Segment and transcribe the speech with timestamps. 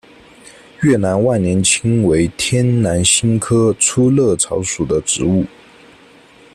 [0.81, 5.45] 越南万年青为天南星科粗肋草属的植物。